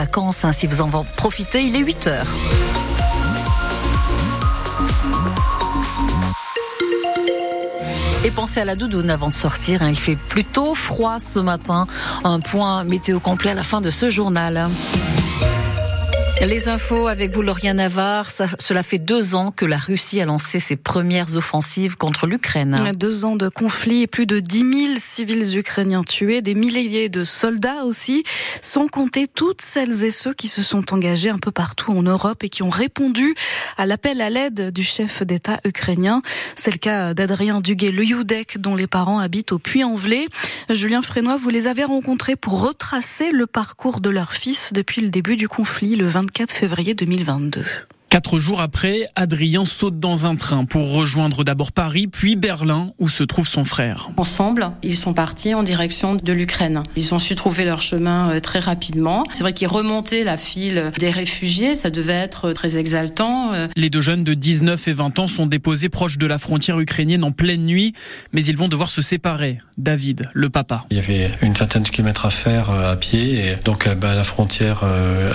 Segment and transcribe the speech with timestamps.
[0.00, 2.26] vacances, hein, si vous en profitez, il est 8 heures.
[8.24, 9.82] Et pensez à la doudoune avant de sortir.
[9.82, 9.90] Hein.
[9.90, 11.88] Il fait plutôt froid ce matin.
[12.22, 14.68] Un point météo complet à la fin de ce journal.
[16.46, 18.30] Les infos avec vous, Lauriane Navarre.
[18.30, 22.76] cela fait deux ans que la Russie a lancé ses premières offensives contre l'Ukraine.
[22.96, 27.24] Deux ans de conflit et plus de 10 000 civils ukrainiens tués, des milliers de
[27.24, 28.22] soldats aussi,
[28.62, 32.44] sans compter toutes celles et ceux qui se sont engagés un peu partout en Europe
[32.44, 33.34] et qui ont répondu
[33.76, 36.22] à l'appel à l'aide du chef d'État ukrainien.
[36.54, 38.04] C'est le cas d'Adrien Duguay, le
[38.58, 40.26] dont les parents habitent au Puy-en-Velay.
[40.70, 45.08] Julien Frénois, vous les avez rencontrés pour retracer le parcours de leur fils depuis le
[45.08, 47.64] début du conflit, le 20 24 février 2022.
[48.10, 53.06] Quatre jours après, Adrien saute dans un train pour rejoindre d'abord Paris, puis Berlin, où
[53.10, 54.08] se trouve son frère.
[54.16, 56.82] Ensemble, ils sont partis en direction de l'Ukraine.
[56.96, 59.24] Ils ont su trouver leur chemin euh, très rapidement.
[59.32, 63.52] C'est vrai qu'ils remontaient la file des réfugiés, ça devait être très exaltant.
[63.52, 63.68] Euh.
[63.76, 67.24] Les deux jeunes de 19 et 20 ans sont déposés proches de la frontière ukrainienne
[67.24, 67.92] en pleine nuit,
[68.32, 69.58] mais ils vont devoir se séparer.
[69.76, 70.86] David, le papa.
[70.90, 74.12] Il y avait une vingtaine de kilomètres à faire euh, à pied, et donc bah,
[74.12, 74.82] à la frontière,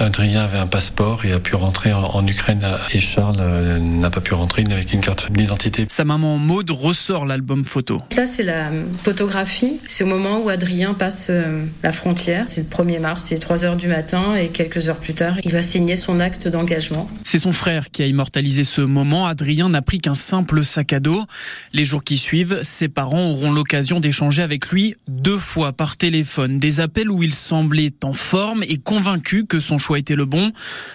[0.00, 2.55] Adrien avait un passeport et a pu rentrer en Ukraine
[2.94, 5.86] et Charles euh, n'a pas pu rentrer avec une carte d'identité.
[5.90, 8.00] Sa maman Maude ressort l'album photo.
[8.16, 8.70] Là, c'est la
[9.02, 9.78] photographie.
[9.86, 12.44] C'est au moment où Adrien passe euh, la frontière.
[12.46, 15.52] C'est le 1er mars, c'est 3 heures du matin et quelques heures plus tard, il
[15.52, 17.08] va signer son acte d'engagement.
[17.24, 19.26] C'est son frère qui a immortalisé ce moment.
[19.26, 21.24] Adrien n'a pris qu'un simple sac à dos.
[21.72, 26.58] Les jours qui suivent, ses parents auront l'occasion d'échanger avec lui deux fois par téléphone.
[26.58, 30.52] Des appels où il semblait en forme et convaincu que son choix était le bon.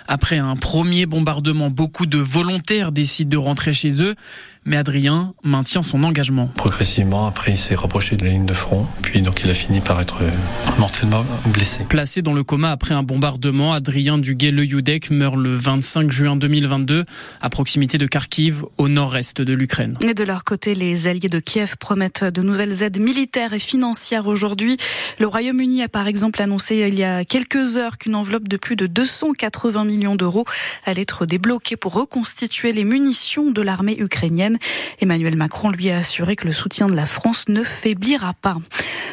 [0.07, 4.15] Après un premier bombardement beaucoup de volontaires décident de rentrer chez eux
[4.65, 6.47] mais Adrien maintient son engagement.
[6.55, 9.81] Progressivement, après, il s'est rapproché de la ligne de front, puis donc il a fini
[9.81, 10.31] par être euh,
[10.79, 11.83] mortellement blessé.
[11.85, 14.65] Placé dans le coma après un bombardement, Adrien Duguay-Le
[15.11, 17.05] meurt le 25 juin 2022
[17.41, 19.97] à proximité de Kharkiv, au nord-est de l'Ukraine.
[20.07, 24.27] Et de leur côté, les alliés de Kiev promettent de nouvelles aides militaires et financières
[24.27, 24.77] aujourd'hui.
[25.19, 28.75] Le Royaume-Uni a par exemple annoncé il y a quelques heures qu'une enveloppe de plus
[28.75, 30.45] de 280 millions d'euros
[30.85, 34.50] allait être débloquée pour reconstituer les munitions de l'armée ukrainienne.
[34.99, 38.57] Emmanuel Macron lui a assuré que le soutien de la France ne faiblira pas.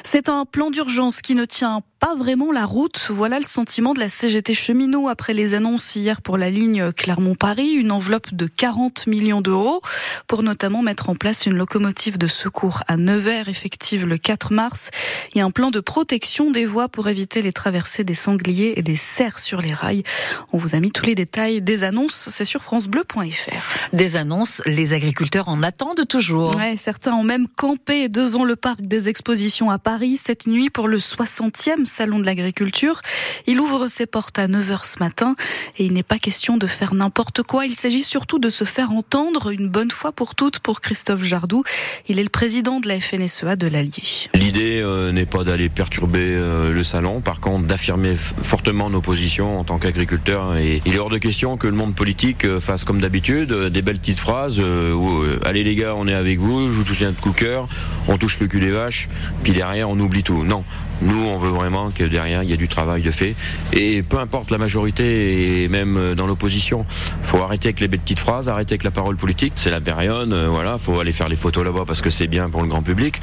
[0.04, 3.09] C'est un plan d'urgence qui ne tient pas vraiment la route.
[3.10, 7.72] Voilà le sentiment de la CGT cheminot après les annonces hier pour la ligne Clermont-Paris,
[7.72, 9.81] une enveloppe de 40 millions d'euros
[10.26, 14.91] pour notamment mettre en place une locomotive de secours à Nevers effective le 4 mars
[15.34, 18.97] et un plan de protection des voies pour éviter les traversées des sangliers et des
[18.97, 20.04] cerfs sur les rails.
[20.53, 23.94] On vous a mis tous les détails des annonces, c'est sur francebleu.fr.
[23.97, 26.54] Des annonces, les agriculteurs en attendent toujours.
[26.56, 30.86] Ouais, certains ont même campé devant le parc des expositions à Paris cette nuit pour
[30.86, 33.00] le 60e salon de l'agriculture.
[33.47, 35.34] Il ouvre ses portes à 9h ce matin
[35.78, 37.66] et il n'est pas question de faire n'importe quoi.
[37.66, 41.65] Il s'agit surtout de se faire entendre une bonne fois pour toutes pour Christophe Jardou.
[42.09, 44.28] Il est le président de la FNSEA de l'Allier.
[44.34, 49.59] L'idée euh, n'est pas d'aller perturber euh, le salon, par contre d'affirmer fortement nos positions
[49.59, 50.56] en tant qu'agriculteurs.
[50.56, 53.82] Et il est hors de question que le monde politique euh, fasse comme d'habitude des
[53.82, 57.16] belles petites phrases où allez les gars, on est avec vous, je vous soutiens de
[57.16, 57.69] coup cœur,
[58.09, 59.09] on touche le cul des vaches,
[59.43, 60.44] puis derrière on oublie tout.
[60.44, 60.65] Non,
[61.03, 63.34] nous, on veut vraiment que derrière, il y ait du travail de fait.
[63.72, 66.86] Et peu importe la majorité et même dans l'opposition,
[67.22, 69.53] faut arrêter avec les petites phrases, arrêter avec la parole politique.
[69.56, 72.50] C'est la période, euh, voilà, faut aller faire les photos là-bas parce que c'est bien
[72.50, 73.20] pour le grand public.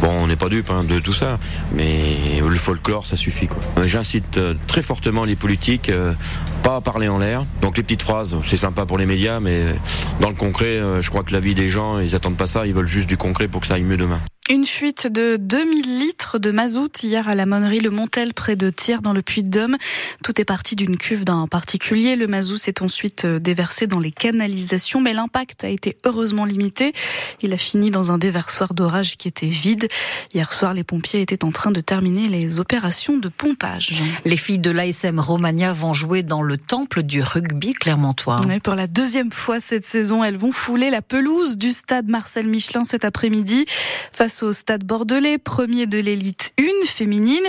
[0.00, 1.38] Bon, on n'est pas dupe hein, de tout ça,
[1.74, 3.48] mais le folklore, ça suffit.
[3.78, 5.90] Euh, j'incite euh, très fortement les politiques
[6.62, 7.44] pas à parler en l'air.
[7.60, 9.74] Donc les petites phrases, c'est sympa pour les médias, mais
[10.20, 12.74] dans le concret, je crois que la vie des gens, ils attendent pas ça, ils
[12.74, 14.20] veulent juste du concret pour que ça aille mieux demain.
[14.52, 18.68] Une fuite de 2000 litres de mazout hier à la monnerie Le Montel près de
[18.68, 19.78] Thiers dans le Puy-de-Dôme.
[20.22, 22.16] Tout est parti d'une cuve d'un particulier.
[22.16, 26.92] Le mazout s'est ensuite euh, déversé dans les canalisations, mais l'impact a été heureusement limité.
[27.40, 29.88] Il a fini dans un déversoir d'orage qui était vide.
[30.34, 34.02] Hier soir, les pompiers étaient en train de terminer les opérations de pompage.
[34.26, 38.36] Les filles de l'ASM Romagna vont jouer dans le temple du rugby clermontois.
[38.62, 42.84] pour la deuxième fois cette saison, elles vont fouler la pelouse du stade Marcel Michelin
[42.84, 43.64] cet après-midi
[44.12, 47.44] face au Stade Bordelais, premier de l'élite 1 féminine.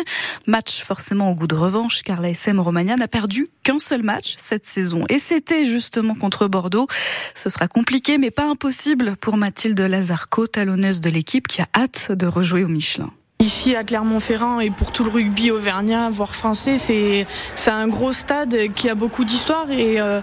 [0.48, 4.36] Match forcément au goût de revanche car la SM Romagna n'a perdu qu'un seul match
[4.38, 6.88] cette saison et c'était justement contre Bordeaux.
[7.36, 12.12] Ce sera compliqué mais pas impossible pour Mathilde Lazarco, talonneuse de l'équipe qui a hâte
[12.12, 13.12] de rejouer au Michelin.
[13.44, 17.28] Ici à Clermont-Ferrand et pour tout le rugby auvergnat, voire français, c'est
[17.68, 20.22] un gros stade qui a beaucoup d'histoire et euh,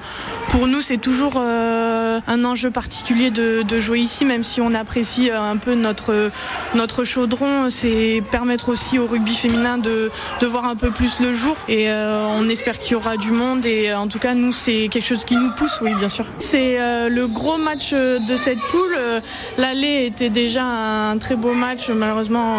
[0.48, 4.74] pour nous c'est toujours euh, un enjeu particulier de, de, jouer ici, même si on
[4.74, 6.30] apprécie un peu notre,
[6.74, 7.70] notre chaudron.
[7.70, 10.10] C'est permettre aussi au rugby féminin de,
[10.40, 11.56] de voir un peu plus le jour.
[11.68, 13.64] Et on espère qu'il y aura du monde.
[13.66, 16.26] Et en tout cas, nous, c'est quelque chose qui nous pousse, oui, bien sûr.
[16.38, 16.78] C'est
[17.08, 18.96] le gros match de cette poule.
[19.58, 21.88] L'aller était déjà un très beau match.
[21.88, 22.58] Malheureusement,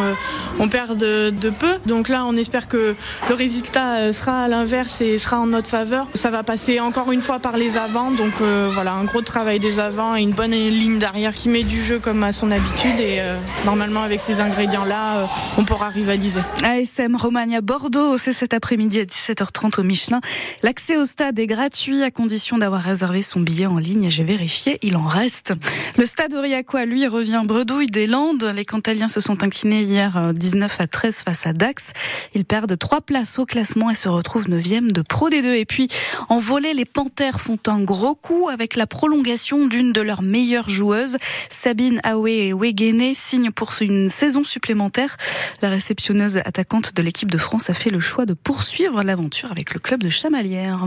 [0.60, 1.74] on perd de, de peu.
[1.86, 2.96] Donc là, on espère que
[3.30, 6.08] le résultat sera à l'inverse et sera en notre faveur.
[6.14, 8.12] Ça va passer encore une fois par les avants.
[8.12, 11.64] Donc euh, voilà, un gros travail des avants et une bonne ligne d'arrière qui met
[11.64, 13.00] du jeu comme à son habitude.
[13.00, 15.26] Et euh, normalement, avec ces ingrédients-là, euh,
[15.58, 16.42] on pourra rivaliser.
[16.64, 20.22] ASM Romagna Bordeaux, c'est cet après-midi à 17h30 au Michelin.
[20.64, 24.10] L'accès au stade est gratuit à condition d'avoir réservé son billet en ligne.
[24.10, 25.54] J'ai vérifié, il en reste.
[25.98, 28.52] Le stade Aurillacois, lui, revient bredouille des Landes.
[28.56, 31.94] Les Cantaliens se sont inclinés hier 19 à 13 face à Dax.
[32.36, 35.56] Ils perdent trois places au classement et se retrouvent 9e de Pro D2.
[35.56, 35.88] Et puis,
[36.30, 40.70] en volet, les Panthères font un gros coup avec la prolongation d'une de leurs meilleures
[40.70, 41.18] joueuses.
[41.50, 45.16] Sabine Aoué Wegene signe pour une saison supplémentaire.
[45.62, 49.74] La réceptionneuse attaquante de l'équipe de France a fait le choix de poursuivre l'aventure avec
[49.74, 50.86] le club de Chamalières.